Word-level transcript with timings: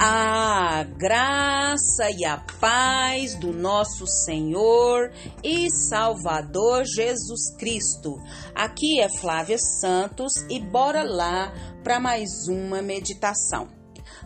A 0.00 0.84
graça 0.84 2.08
e 2.16 2.24
a 2.24 2.36
paz 2.60 3.34
do 3.34 3.52
nosso 3.52 4.06
Senhor 4.06 5.10
e 5.42 5.68
Salvador 5.72 6.84
Jesus 6.84 7.56
Cristo. 7.58 8.16
Aqui 8.54 9.00
é 9.00 9.08
Flávia 9.08 9.58
Santos 9.58 10.34
e 10.48 10.60
bora 10.60 11.02
lá 11.02 11.52
para 11.82 11.98
mais 11.98 12.46
uma 12.46 12.80
meditação. 12.80 13.66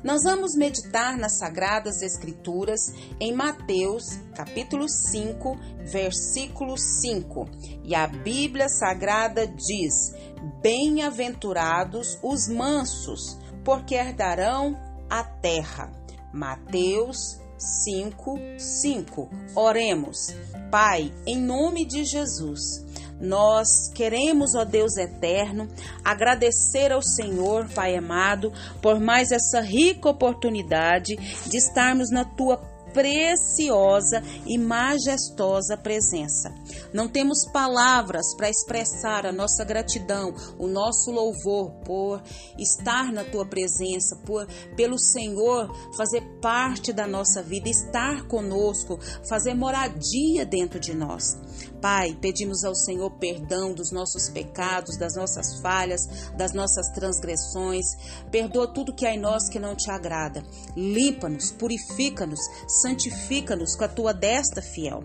Nós 0.05 0.25
vamos 0.25 0.55
meditar 0.55 1.17
nas 1.17 1.39
Sagradas 1.39 2.03
Escrituras 2.03 2.93
em 3.19 3.33
Mateus, 3.33 4.05
capítulo 4.35 4.87
5, 4.87 5.57
versículo 5.91 6.77
5. 6.77 7.49
E 7.83 7.95
a 7.95 8.07
Bíblia 8.07 8.69
Sagrada 8.69 9.47
diz: 9.47 10.13
Bem-aventurados 10.61 12.19
os 12.23 12.47
mansos, 12.47 13.39
porque 13.65 13.95
herdarão 13.95 14.92
a 15.13 15.23
terra. 15.23 15.93
Mateus 16.33 17.39
5, 17.59 18.39
5. 18.57 19.29
Oremos. 19.55 20.35
Pai, 20.71 21.13
em 21.27 21.39
nome 21.39 21.85
de 21.85 22.03
Jesus, 22.03 22.83
nós 23.21 23.91
queremos, 23.95 24.55
ó 24.55 24.65
Deus 24.65 24.97
eterno, 24.97 25.69
agradecer 26.03 26.91
ao 26.91 27.03
Senhor, 27.03 27.69
Pai 27.75 27.95
amado, 27.95 28.51
por 28.81 28.99
mais 28.99 29.31
essa 29.31 29.61
rica 29.61 30.09
oportunidade 30.09 31.15
de 31.47 31.59
estarmos 31.59 32.11
na 32.11 32.25
tua 32.25 32.57
preciosa 32.93 34.23
e 34.47 34.59
majestosa 34.59 35.77
presença. 35.77 36.53
Não 36.93 37.09
temos 37.09 37.45
palavras 37.53 38.35
para 38.37 38.51
expressar 38.51 39.27
a 39.27 39.33
nossa 39.33 39.65
gratidão, 39.65 40.35
o 40.59 40.67
nosso 40.67 41.11
louvor 41.11 41.73
por 41.85 42.23
estar 42.59 43.13
na 43.13 43.25
tua 43.25 43.47
presença, 43.47 44.17
por 44.25 44.47
pelo 44.77 44.99
Senhor 44.99 45.71
fazer 45.97 46.23
parte 46.41 46.93
da 46.93 47.07
nossa 47.07 47.43
vida, 47.43 47.69
estar 47.69 48.27
conosco, 48.27 48.99
fazer 49.29 49.55
moradia 49.55 50.45
dentro 50.45 50.79
de 50.79 50.95
nós. 50.95 51.37
Pai, 51.83 52.17
pedimos 52.21 52.63
ao 52.63 52.77
Senhor 52.77 53.11
perdão 53.19 53.75
dos 53.75 53.91
nossos 53.91 54.29
pecados, 54.29 54.97
das 54.97 55.17
nossas 55.17 55.61
falhas, 55.61 56.31
das 56.37 56.53
nossas 56.53 56.89
transgressões. 56.91 57.85
Perdoa 58.31 58.73
tudo 58.73 58.95
que 58.95 59.05
há 59.05 59.13
em 59.13 59.19
nós 59.19 59.49
que 59.49 59.59
não 59.59 59.75
te 59.75 59.91
agrada. 59.91 60.45
Limpa-nos, 60.77 61.51
purifica-nos, 61.51 62.39
santifica-nos 62.69 63.75
com 63.75 63.83
a 63.83 63.89
tua 63.89 64.15
destra 64.15 64.63
fiel. 64.63 65.03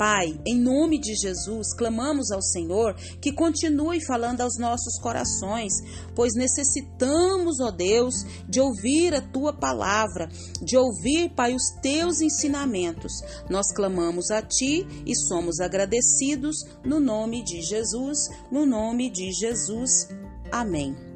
Pai, 0.00 0.40
em 0.46 0.58
nome 0.58 0.98
de 0.98 1.14
Jesus, 1.14 1.74
clamamos 1.76 2.30
ao 2.30 2.40
Senhor 2.40 2.94
que 3.20 3.30
continue 3.30 4.02
falando 4.02 4.40
aos 4.40 4.56
nossos 4.56 4.98
corações, 4.98 5.74
pois 6.14 6.32
necessitamos, 6.34 7.60
ó 7.60 7.70
Deus, 7.70 8.14
de 8.48 8.62
ouvir 8.62 9.14
a 9.14 9.20
tua 9.20 9.52
palavra, 9.52 10.26
de 10.62 10.74
ouvir, 10.74 11.28
Pai, 11.34 11.54
os 11.54 11.68
teus 11.82 12.22
ensinamentos. 12.22 13.12
Nós 13.50 13.70
clamamos 13.74 14.30
a 14.30 14.40
ti 14.40 14.86
e 15.04 15.14
somos 15.14 15.60
agradecidos 15.60 16.56
no 16.82 16.98
nome 16.98 17.44
de 17.44 17.60
Jesus, 17.60 18.20
no 18.50 18.64
nome 18.64 19.10
de 19.10 19.30
Jesus. 19.32 20.08
Amém 20.50 21.09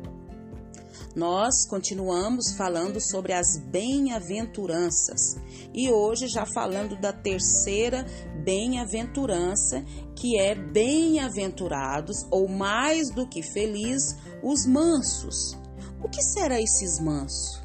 nós 1.14 1.64
continuamos 1.68 2.54
falando 2.56 3.00
sobre 3.00 3.32
as 3.32 3.56
bem-aventuranças 3.70 5.36
e 5.72 5.90
hoje 5.90 6.26
já 6.26 6.44
falando 6.44 7.00
da 7.00 7.12
terceira 7.12 8.04
bem-aventurança, 8.42 9.84
que 10.16 10.38
é 10.38 10.54
bem-aventurados 10.54 12.26
ou 12.30 12.48
mais 12.48 13.10
do 13.10 13.28
que 13.28 13.42
feliz 13.42 14.16
os 14.42 14.66
mansos. 14.66 15.56
O 16.02 16.08
que 16.08 16.22
será 16.22 16.60
esses 16.60 16.98
mansos? 17.00 17.62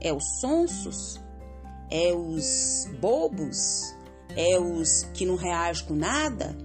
É 0.00 0.12
os 0.12 0.24
sonsos? 0.40 1.20
É 1.90 2.12
os 2.12 2.88
bobos? 3.00 3.94
É 4.36 4.58
os 4.58 5.04
que 5.14 5.24
não 5.24 5.36
reagem 5.36 5.86
com 5.86 5.94
nada? 5.94 6.56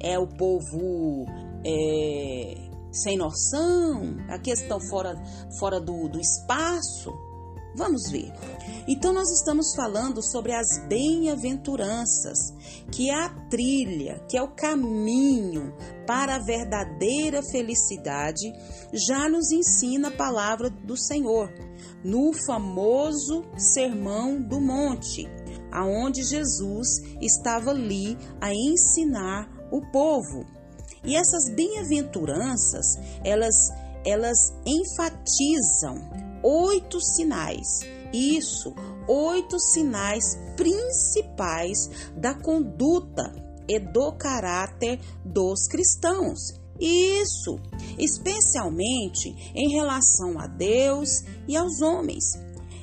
É 0.00 0.18
o 0.18 0.26
povo 0.26 1.26
é, 1.64 2.65
sem 2.96 3.16
noção, 3.16 4.16
que 4.42 4.50
estão 4.50 4.80
fora, 4.80 5.14
fora 5.58 5.80
do, 5.80 6.08
do 6.08 6.20
espaço. 6.20 7.12
Vamos 7.76 8.10
ver. 8.10 8.32
Então, 8.88 9.12
nós 9.12 9.30
estamos 9.30 9.74
falando 9.74 10.22
sobre 10.22 10.52
as 10.52 10.78
bem-aventuranças, 10.88 12.38
que 12.90 13.10
é 13.10 13.14
a 13.14 13.28
trilha, 13.50 14.24
que 14.26 14.38
é 14.38 14.42
o 14.42 14.54
caminho 14.54 15.74
para 16.06 16.36
a 16.36 16.38
verdadeira 16.38 17.42
felicidade, 17.42 18.50
já 18.94 19.28
nos 19.28 19.52
ensina 19.52 20.08
a 20.08 20.16
palavra 20.16 20.70
do 20.70 20.96
Senhor, 20.96 21.52
no 22.02 22.32
famoso 22.46 23.44
Sermão 23.58 24.40
do 24.40 24.58
Monte, 24.58 25.28
aonde 25.70 26.22
Jesus 26.22 26.88
estava 27.20 27.72
ali 27.72 28.16
a 28.40 28.54
ensinar 28.54 29.50
o 29.70 29.82
povo. 29.90 30.55
E 31.04 31.14
essas 31.14 31.48
bem-aventuranças, 31.50 32.86
elas, 33.24 33.54
elas 34.04 34.52
enfatizam 34.64 35.96
oito 36.42 37.00
sinais. 37.00 37.66
Isso, 38.12 38.74
oito 39.08 39.58
sinais 39.58 40.38
principais 40.56 41.90
da 42.16 42.34
conduta 42.34 43.32
e 43.68 43.78
do 43.78 44.12
caráter 44.12 45.00
dos 45.24 45.66
cristãos. 45.66 46.54
Isso, 46.78 47.58
especialmente 47.98 49.52
em 49.54 49.70
relação 49.72 50.38
a 50.38 50.46
Deus 50.46 51.24
e 51.48 51.56
aos 51.56 51.80
homens. 51.80 52.24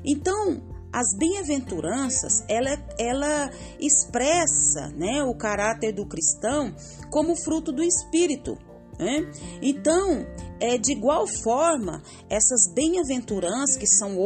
Então, 0.04 0.73
as 0.94 1.18
bem-aventuranças, 1.18 2.44
ela, 2.48 2.78
ela 3.00 3.50
expressa 3.80 4.90
né, 4.96 5.24
o 5.24 5.34
caráter 5.34 5.92
do 5.92 6.06
cristão 6.06 6.76
como 7.10 7.36
fruto 7.36 7.72
do 7.72 7.84
Espírito. 7.84 8.56
Né? 9.00 9.28
Então, 9.60 10.24
é, 10.60 10.78
de 10.78 10.92
igual 10.92 11.26
forma, 11.28 12.04
essas 12.30 12.72
bem-aventuranças, 12.76 13.76
que 13.76 13.88
são 13.88 14.20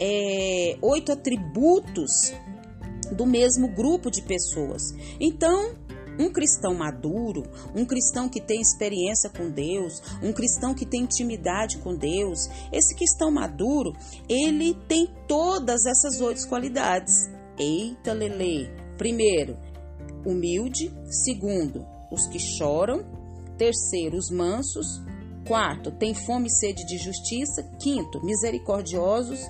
é, 0.00 0.76
oito 0.82 1.12
atributos 1.12 2.32
do 3.12 3.24
mesmo 3.24 3.68
grupo 3.68 4.10
de 4.10 4.22
pessoas. 4.22 4.82
Então, 5.20 5.76
um 6.18 6.30
cristão 6.30 6.74
maduro, 6.74 7.42
um 7.74 7.84
cristão 7.84 8.28
que 8.28 8.40
tem 8.40 8.60
experiência 8.60 9.30
com 9.30 9.50
Deus, 9.50 10.02
um 10.22 10.32
cristão 10.32 10.74
que 10.74 10.86
tem 10.86 11.02
intimidade 11.02 11.78
com 11.78 11.94
Deus, 11.94 12.48
esse 12.72 12.94
cristão 12.94 13.30
maduro, 13.30 13.92
ele 14.28 14.74
tem 14.88 15.08
todas 15.26 15.86
essas 15.86 16.20
oito 16.20 16.46
qualidades. 16.48 17.30
Eita, 17.58 18.12
Lele! 18.12 18.70
Primeiro, 18.96 19.56
humilde. 20.24 20.92
Segundo, 21.06 21.86
os 22.10 22.26
que 22.26 22.38
choram. 22.38 23.04
Terceiro, 23.56 24.16
os 24.16 24.30
mansos. 24.30 24.86
Quarto, 25.46 25.90
tem 25.90 26.14
fome 26.14 26.46
e 26.46 26.50
sede 26.50 26.86
de 26.86 26.98
justiça. 26.98 27.62
Quinto, 27.80 28.24
misericordiosos. 28.24 29.40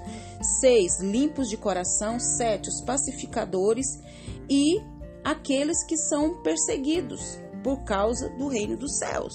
Seis, 0.60 1.00
limpos 1.00 1.48
de 1.48 1.56
coração. 1.56 2.18
Sete, 2.18 2.68
os 2.68 2.80
pacificadores. 2.82 4.00
E 4.48 4.80
aqueles 5.24 5.84
que 5.84 5.96
são 5.96 6.42
perseguidos 6.42 7.38
por 7.62 7.84
causa 7.84 8.28
do 8.30 8.48
reino 8.48 8.76
dos 8.76 8.98
céus. 8.98 9.34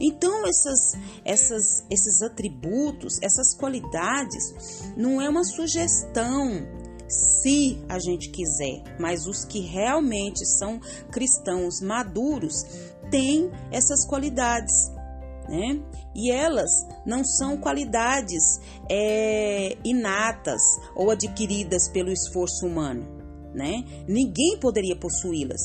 Então, 0.00 0.46
essas, 0.46 0.94
essas, 1.24 1.84
esses 1.90 2.22
atributos, 2.22 3.18
essas 3.22 3.54
qualidades, 3.54 4.92
não 4.96 5.20
é 5.20 5.28
uma 5.28 5.44
sugestão 5.44 6.66
se 7.06 7.78
a 7.88 7.98
gente 7.98 8.30
quiser, 8.30 8.82
mas 8.98 9.26
os 9.26 9.44
que 9.44 9.60
realmente 9.60 10.46
são 10.46 10.80
cristãos 11.10 11.80
maduros 11.82 12.64
têm 13.10 13.50
essas 13.70 14.06
qualidades. 14.06 14.90
Né? 15.46 15.82
E 16.14 16.30
elas 16.30 16.70
não 17.04 17.22
são 17.24 17.58
qualidades 17.58 18.60
é, 18.88 19.76
inatas 19.84 20.62
ou 20.94 21.10
adquiridas 21.10 21.88
pelo 21.88 22.10
esforço 22.10 22.64
humano 22.66 23.19
né? 23.54 23.84
Ninguém 24.08 24.58
poderia 24.60 24.96
possuí-las, 24.96 25.60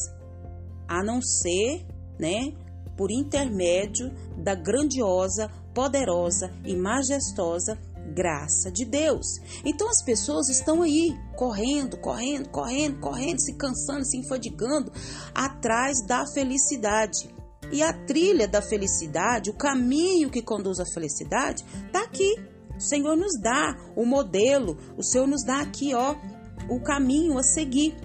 a 0.88 1.04
não 1.04 1.22
ser, 1.22 1.86
né, 2.20 2.54
por 2.98 3.12
intermédio 3.12 4.12
da 4.38 4.56
grandiosa, 4.56 5.50
poderosa 5.74 6.54
e 6.64 6.76
majestosa 6.76 7.78
graça 8.14 8.72
de 8.72 8.86
Deus. 8.86 9.26
Então 9.64 9.90
as 9.90 10.04
pessoas 10.04 10.48
estão 10.50 10.82
aí 10.82 11.14
correndo, 11.36 11.98
correndo, 11.98 12.50
correndo, 12.50 13.00
correndo, 13.00 13.40
se 13.40 13.54
cansando, 13.56 14.06
se 14.06 14.18
enfadigando 14.18 14.92
atrás 15.34 16.06
da 16.06 16.26
felicidade. 16.34 17.30
E 17.72 17.82
a 17.82 17.92
trilha 18.06 18.48
da 18.48 18.62
felicidade, 18.62 19.50
o 19.50 19.58
caminho 19.58 20.30
que 20.30 20.42
conduz 20.42 20.80
à 20.80 20.86
felicidade, 20.86 21.66
está 21.88 22.04
aqui. 22.04 22.36
O 22.78 22.80
Senhor 22.80 23.16
nos 23.16 23.40
dá 23.42 23.76
o 23.96 24.06
modelo, 24.06 24.78
o 24.98 25.04
Senhor 25.04 25.26
nos 25.26 25.44
dá 25.44 25.62
aqui, 25.62 25.96
ó, 25.96 26.16
o 26.70 26.80
caminho 26.80 27.38
a 27.38 27.44
seguir. 27.44 27.96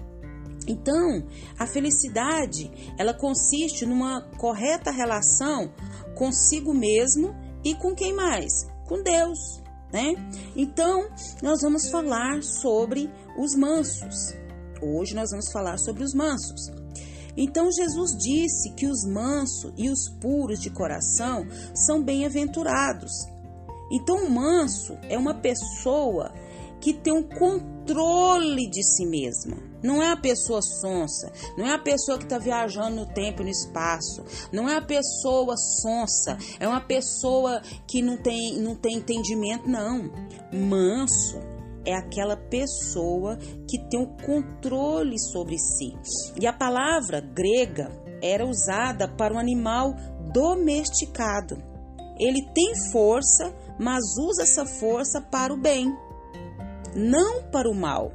Então, 0.67 1.25
a 1.59 1.67
felicidade, 1.67 2.71
ela 2.99 3.15
consiste 3.15 3.87
numa 3.87 4.23
correta 4.39 4.91
relação 4.91 5.73
consigo 6.15 6.75
mesmo 6.75 7.35
e 7.65 7.75
com 7.75 7.95
quem 7.95 8.13
mais? 8.13 8.69
Com 8.87 9.03
Deus. 9.03 9.61
né? 9.93 10.15
Então, 10.55 11.09
nós 11.43 11.63
vamos 11.63 11.89
falar 11.89 12.43
sobre 12.43 13.11
os 13.37 13.55
mansos. 13.55 14.35
Hoje 14.81 15.15
nós 15.15 15.31
vamos 15.31 15.51
falar 15.51 15.79
sobre 15.79 16.05
os 16.05 16.15
mansos. 16.15 16.71
Então 17.37 17.71
Jesus 17.71 18.17
disse 18.17 18.73
que 18.75 18.87
os 18.87 19.05
mansos 19.05 19.73
e 19.77 19.89
os 19.89 20.09
puros 20.21 20.61
de 20.61 20.71
coração 20.71 21.47
são 21.75 22.03
bem-aventurados. 22.03 23.13
Então, 23.91 24.25
o 24.25 24.31
manso 24.31 24.97
é 25.09 25.19
uma 25.19 25.35
pessoa 25.35 26.33
que 26.81 26.95
tem 26.95 27.13
um 27.13 27.23
controle 27.23 28.69
de 28.69 28.83
si 28.83 29.07
mesma. 29.07 29.57
Não 29.83 30.03
é 30.03 30.11
a 30.11 30.17
pessoa 30.17 30.61
sonsa, 30.61 31.33
não 31.57 31.67
é 31.67 31.75
a 31.75 31.79
pessoa 31.79 32.19
que 32.19 32.25
está 32.25 32.39
viajando 32.39 32.97
no 32.97 33.07
tempo 33.07 33.41
e 33.41 33.45
no 33.45 33.51
espaço, 33.51 34.25
não 34.53 34.69
é 34.69 34.77
a 34.77 34.83
pessoa 34.83 35.57
sonsa, 35.57 36.37
é 36.59 36.69
uma 36.69 36.83
pessoa 36.83 37.63
que 37.89 38.03
não 38.03 38.19
tem, 38.19 38.59
não 38.59 38.75
tem 38.75 38.97
entendimento, 38.97 39.69
não. 39.69 40.11
Manso 40.53 41.39
é 41.85 41.95
aquela 41.95 42.37
pessoa 42.37 43.39
que 43.69 43.79
tem 43.89 44.01
o 44.01 44.17
controle 44.23 45.19
sobre 45.19 45.59
si. 45.59 45.95
E 46.39 46.47
a 46.47 46.53
palavra 46.53 47.21
grega 47.21 47.91
era 48.23 48.47
usada 48.47 49.09
para 49.09 49.35
um 49.35 49.39
animal 49.39 49.95
domesticado. 50.31 51.57
Ele 52.19 52.43
tem 52.53 52.75
força, 52.93 53.51
mas 53.79 54.03
usa 54.19 54.43
essa 54.43 54.67
força 54.67 55.23
para 55.23 55.55
o 55.55 55.57
bem 55.57 55.91
não 56.95 57.43
para 57.51 57.69
o 57.71 57.75
mal. 57.75 58.13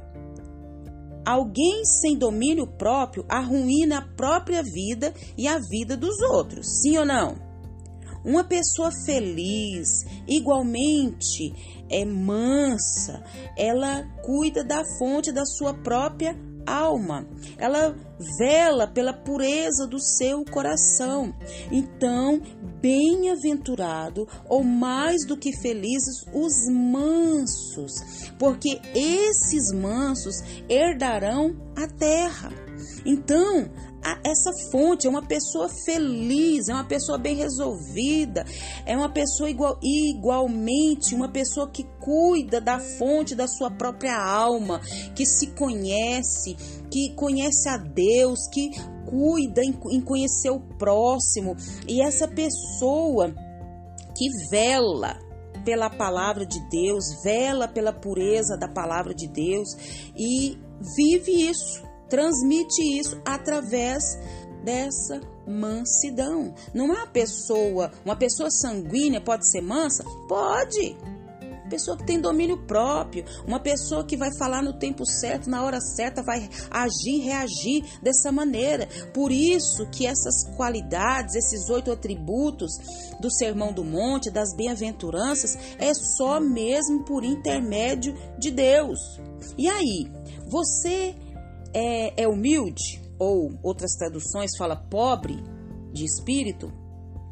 Alguém 1.24 1.84
sem 1.84 2.16
domínio 2.16 2.66
próprio 2.66 3.24
arruína 3.28 3.98
a 3.98 4.02
própria 4.16 4.62
vida 4.62 5.12
e 5.36 5.48
a 5.48 5.58
vida 5.58 5.96
dos 5.96 6.20
outros, 6.20 6.80
sim 6.80 6.96
ou 6.96 7.04
não? 7.04 7.34
Uma 8.24 8.44
pessoa 8.44 8.90
feliz, 9.04 10.04
igualmente 10.26 11.52
é 11.88 12.04
mansa, 12.04 13.22
ela 13.56 14.02
cuida 14.24 14.64
da 14.64 14.82
fonte 14.98 15.32
da 15.32 15.44
sua 15.44 15.74
própria 15.74 16.36
alma. 16.66 17.26
Ela 17.56 17.94
vela 18.38 18.86
pela 18.86 19.12
pureza 19.12 19.86
do 19.86 20.00
seu 20.00 20.44
coração. 20.44 21.34
Então, 21.70 22.40
bem-aventurado 22.80 24.28
ou 24.48 24.62
mais 24.62 25.26
do 25.26 25.36
que 25.36 25.56
felizes 25.60 26.24
os 26.32 26.68
mansos, 26.68 27.92
porque 28.38 28.80
esses 28.94 29.72
mansos 29.72 30.36
herdarão 30.68 31.56
a 31.76 31.86
terra. 31.88 32.50
Então, 33.04 33.70
essa 34.24 34.52
fonte 34.70 35.06
é 35.06 35.10
uma 35.10 35.22
pessoa 35.22 35.68
feliz, 35.68 36.68
é 36.68 36.74
uma 36.74 36.84
pessoa 36.84 37.18
bem 37.18 37.36
resolvida, 37.36 38.44
é 38.84 38.96
uma 38.96 39.08
pessoa 39.08 39.50
igual, 39.50 39.78
igualmente 39.82 41.14
uma 41.14 41.28
pessoa 41.28 41.68
que 41.70 41.84
cuida 42.00 42.60
da 42.60 42.78
fonte 42.78 43.34
da 43.34 43.48
sua 43.48 43.70
própria 43.70 44.16
alma, 44.16 44.80
que 45.14 45.26
se 45.26 45.48
conhece, 45.48 46.56
que 46.90 47.14
conhece 47.14 47.68
a 47.68 47.76
Deus, 47.76 48.48
que 48.52 48.70
cuida 49.06 49.62
em, 49.62 49.76
em 49.90 50.00
conhecer 50.00 50.50
o 50.50 50.60
próximo. 50.60 51.56
E 51.88 52.00
essa 52.00 52.28
pessoa 52.28 53.34
que 54.16 54.28
vela 54.50 55.18
pela 55.64 55.90
palavra 55.90 56.46
de 56.46 56.60
Deus, 56.68 57.22
vela 57.24 57.66
pela 57.66 57.92
pureza 57.92 58.56
da 58.56 58.68
palavra 58.68 59.12
de 59.14 59.26
Deus 59.26 59.68
e 60.16 60.56
vive 60.96 61.48
isso 61.48 61.85
transmite 62.08 62.82
isso 62.98 63.20
através 63.24 64.02
dessa 64.64 65.20
mansidão. 65.46 66.52
Não 66.74 66.86
é 66.92 66.98
uma 66.98 67.06
pessoa, 67.06 67.92
uma 68.04 68.16
pessoa 68.16 68.50
sanguínea 68.50 69.20
pode 69.20 69.48
ser 69.48 69.60
mansa? 69.60 70.04
Pode. 70.28 70.96
Pessoa 71.70 71.96
que 71.96 72.06
tem 72.06 72.20
domínio 72.20 72.58
próprio, 72.64 73.24
uma 73.44 73.58
pessoa 73.58 74.04
que 74.04 74.16
vai 74.16 74.30
falar 74.38 74.62
no 74.62 74.78
tempo 74.78 75.04
certo, 75.04 75.50
na 75.50 75.64
hora 75.64 75.80
certa, 75.80 76.22
vai 76.22 76.48
agir, 76.70 77.18
reagir 77.18 77.84
dessa 78.00 78.30
maneira. 78.30 78.88
Por 79.12 79.32
isso 79.32 79.84
que 79.90 80.06
essas 80.06 80.44
qualidades, 80.56 81.34
esses 81.34 81.68
oito 81.68 81.90
atributos 81.90 82.70
do 83.20 83.28
Sermão 83.32 83.72
do 83.72 83.84
Monte, 83.84 84.30
das 84.30 84.54
bem-aventuranças, 84.54 85.58
é 85.78 85.92
só 85.92 86.38
mesmo 86.38 87.04
por 87.04 87.24
intermédio 87.24 88.16
de 88.38 88.52
Deus. 88.52 89.00
E 89.58 89.68
aí, 89.68 90.08
você 90.46 91.16
é, 91.76 92.22
é 92.22 92.26
humilde, 92.26 93.02
ou 93.18 93.52
outras 93.62 93.92
traduções 93.92 94.56
fala 94.56 94.74
pobre 94.74 95.36
de 95.92 96.06
espírito, 96.06 96.72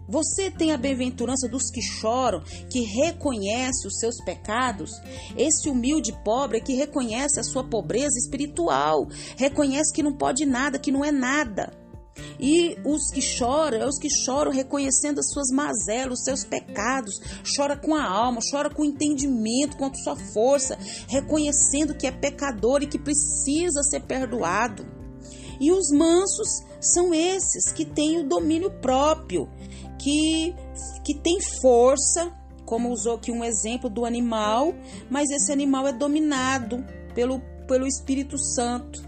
você 0.06 0.50
tem 0.50 0.70
a 0.70 0.76
bem-aventurança 0.76 1.48
dos 1.48 1.70
que 1.70 1.80
choram, 1.80 2.42
que 2.70 2.80
reconhece 2.80 3.86
os 3.86 3.98
seus 3.98 4.22
pecados. 4.22 4.90
Esse 5.34 5.70
humilde 5.70 6.12
pobre 6.22 6.58
é 6.58 6.60
que 6.60 6.74
reconhece 6.74 7.40
a 7.40 7.42
sua 7.42 7.64
pobreza 7.64 8.18
espiritual, 8.18 9.08
reconhece 9.38 9.94
que 9.94 10.02
não 10.02 10.12
pode 10.12 10.44
nada, 10.44 10.78
que 10.78 10.92
não 10.92 11.02
é 11.02 11.10
nada. 11.10 11.72
E 12.38 12.76
os 12.84 13.10
que 13.10 13.20
choram, 13.20 13.78
é 13.78 13.86
os 13.86 13.98
que 13.98 14.08
choram 14.08 14.50
reconhecendo 14.50 15.18
as 15.18 15.30
suas 15.30 15.50
mazelas, 15.50 16.18
os 16.20 16.24
seus 16.24 16.44
pecados, 16.44 17.20
chora 17.56 17.76
com 17.76 17.94
a 17.94 18.04
alma, 18.04 18.40
chora 18.50 18.70
com 18.70 18.84
entendimento, 18.84 19.76
com 19.76 19.86
a 19.86 19.94
sua 19.94 20.16
força, 20.16 20.78
reconhecendo 21.08 21.94
que 21.94 22.06
é 22.06 22.12
pecador 22.12 22.82
e 22.82 22.86
que 22.86 22.98
precisa 22.98 23.82
ser 23.82 24.00
perdoado. 24.00 24.86
E 25.60 25.70
os 25.72 25.90
mansos 25.90 26.62
são 26.80 27.14
esses 27.14 27.72
que 27.72 27.84
têm 27.84 28.18
o 28.18 28.28
domínio 28.28 28.70
próprio, 28.70 29.48
que, 29.98 30.54
que 31.04 31.14
tem 31.14 31.38
força, 31.60 32.32
como 32.64 32.90
usou 32.90 33.14
aqui 33.14 33.30
um 33.30 33.44
exemplo 33.44 33.88
do 33.88 34.04
animal, 34.04 34.74
mas 35.10 35.30
esse 35.30 35.52
animal 35.52 35.86
é 35.86 35.92
dominado 35.92 36.84
pelo, 37.14 37.40
pelo 37.68 37.86
Espírito 37.86 38.36
Santo. 38.38 39.02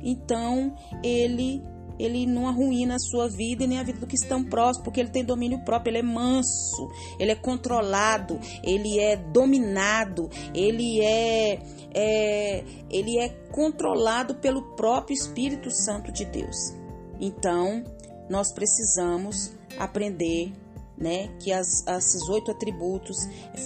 Então, 0.00 0.74
ele 1.02 1.62
ele 1.98 2.26
não 2.26 2.46
arruína 2.46 2.94
a 2.94 2.98
sua 2.98 3.28
vida 3.28 3.64
e 3.64 3.66
nem 3.66 3.78
a 3.78 3.82
vida 3.82 3.98
do 3.98 4.06
que 4.06 4.14
estão 4.14 4.44
próximos, 4.44 4.84
porque 4.84 5.00
ele 5.00 5.10
tem 5.10 5.24
domínio 5.24 5.64
próprio, 5.64 5.90
ele 5.90 5.98
é 5.98 6.02
manso, 6.02 6.88
ele 7.18 7.32
é 7.32 7.36
controlado, 7.36 8.38
ele 8.62 8.98
é 8.98 9.16
dominado, 9.16 10.28
ele 10.54 11.00
é, 11.02 11.58
é 11.94 12.64
ele 12.90 13.18
é 13.18 13.28
controlado 13.50 14.36
pelo 14.36 14.74
próprio 14.74 15.14
Espírito 15.14 15.70
Santo 15.70 16.12
de 16.12 16.24
Deus. 16.24 16.74
Então, 17.20 17.82
nós 18.28 18.52
precisamos 18.52 19.52
aprender 19.78 20.52
né, 21.00 21.28
que 21.38 21.52
as, 21.52 21.86
esses 21.86 22.28
oito 22.28 22.50
atributos 22.50 23.16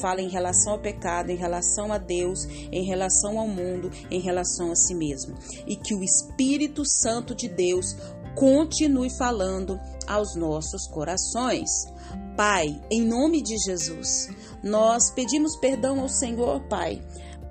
falam 0.00 0.24
em 0.24 0.28
relação 0.28 0.74
ao 0.74 0.78
pecado, 0.78 1.30
em 1.30 1.36
relação 1.36 1.92
a 1.92 1.98
Deus, 1.98 2.44
em 2.70 2.84
relação 2.84 3.38
ao 3.38 3.48
mundo, 3.48 3.90
em 4.10 4.20
relação 4.20 4.70
a 4.70 4.76
si 4.76 4.94
mesmo. 4.94 5.34
E 5.66 5.74
que 5.74 5.94
o 5.94 6.02
Espírito 6.02 6.84
Santo 6.84 7.34
de 7.34 7.48
Deus 7.48 7.96
continue 8.34 9.10
falando 9.10 9.78
aos 10.06 10.34
nossos 10.34 10.86
corações. 10.86 11.68
Pai, 12.36 12.80
em 12.90 13.02
nome 13.02 13.42
de 13.42 13.56
Jesus, 13.58 14.28
nós 14.62 15.10
pedimos 15.10 15.56
perdão 15.56 16.00
ao 16.00 16.08
Senhor, 16.08 16.60
Pai, 16.68 17.02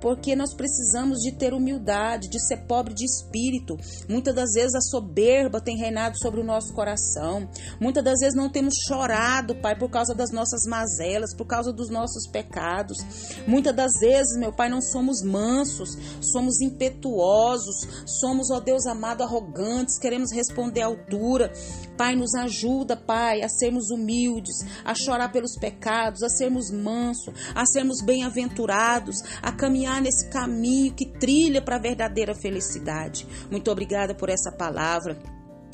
porque 0.02 0.34
nós 0.34 0.52
precisamos 0.52 1.20
de 1.20 1.30
ter 1.30 1.54
humildade, 1.54 2.28
de 2.28 2.44
ser 2.44 2.66
pobre 2.66 2.92
de 2.92 3.04
espírito. 3.04 3.76
Muitas 4.08 4.34
das 4.34 4.50
vezes 4.52 4.74
a 4.74 4.80
soberba 4.80 5.60
tem 5.60 5.78
reinado 5.78 6.18
sobre 6.18 6.40
o 6.40 6.44
nosso 6.44 6.74
coração. 6.74 7.48
Muitas 7.80 8.02
das 8.02 8.18
vezes 8.18 8.34
não 8.34 8.50
temos 8.50 8.74
chorado, 8.84 9.54
Pai, 9.54 9.78
por 9.78 9.88
causa 9.88 10.12
das 10.12 10.32
nossas 10.32 10.64
mazelas, 10.68 11.32
por 11.36 11.46
causa 11.46 11.72
dos 11.72 11.88
nossos 11.88 12.26
pecados. 12.26 12.98
Muitas 13.46 13.74
das 13.76 13.92
vezes, 14.00 14.36
meu 14.36 14.52
Pai, 14.52 14.68
não 14.68 14.82
somos 14.82 15.22
mansos, 15.22 15.96
somos 16.20 16.60
impetuosos, 16.60 18.04
somos, 18.04 18.50
ó 18.50 18.58
Deus 18.58 18.86
amado, 18.86 19.22
arrogantes, 19.22 20.00
queremos 20.00 20.32
responder 20.32 20.82
à 20.82 20.86
altura. 20.86 21.52
Pai, 21.96 22.16
nos 22.16 22.34
ajuda, 22.34 22.96
Pai, 22.96 23.42
a 23.42 23.48
sermos 23.48 23.88
humildes, 23.90 24.64
a 24.84 24.94
chorar 24.96 25.30
pelos 25.30 25.56
pecados, 25.56 26.24
a 26.24 26.28
sermos 26.28 26.72
mansos, 26.72 27.32
a 27.54 27.64
sermos 27.64 28.02
bem-aventurados, 28.02 29.22
a 29.40 29.52
caminhar 29.52 29.91
caminhar 29.92 30.00
nesse 30.00 30.28
caminho 30.28 30.94
que 30.94 31.06
trilha 31.06 31.60
para 31.60 31.76
a 31.76 31.80
verdadeira 31.80 32.34
felicidade. 32.34 33.26
Muito 33.50 33.70
obrigada 33.70 34.14
por 34.14 34.30
essa 34.30 34.50
palavra. 34.50 35.18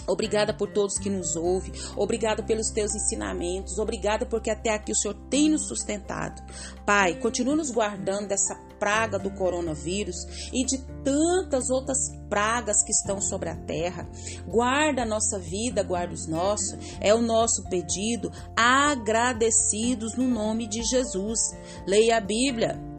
Obrigada 0.06 0.54
por 0.54 0.72
todos 0.72 0.98
que 0.98 1.10
nos 1.10 1.36
ouvem. 1.36 1.70
Obrigada 1.94 2.42
pelos 2.42 2.70
teus 2.70 2.94
ensinamentos. 2.94 3.78
Obrigada 3.78 4.24
porque 4.24 4.50
até 4.50 4.70
aqui 4.70 4.90
o 4.90 4.96
Senhor 4.96 5.14
tem 5.28 5.50
nos 5.50 5.68
sustentado. 5.68 6.42
Pai, 6.86 7.20
continua 7.20 7.54
nos 7.54 7.70
guardando 7.70 8.26
dessa 8.26 8.54
praga 8.78 9.18
do 9.18 9.30
coronavírus 9.30 10.16
e 10.50 10.64
de 10.64 10.78
tantas 11.04 11.68
outras 11.68 11.98
pragas 12.30 12.82
que 12.84 12.92
estão 12.92 13.20
sobre 13.20 13.50
a 13.50 13.56
terra. 13.56 14.08
Guarda 14.46 15.02
a 15.02 15.06
nossa 15.06 15.38
vida, 15.38 15.82
guarda 15.82 16.14
os 16.14 16.26
nossos. 16.26 16.78
É 17.02 17.12
o 17.14 17.20
nosso 17.20 17.68
pedido, 17.68 18.32
agradecidos 18.56 20.16
no 20.16 20.26
nome 20.26 20.66
de 20.66 20.82
Jesus. 20.84 21.38
Leia 21.86 22.16
a 22.16 22.20
Bíblia. 22.20 22.87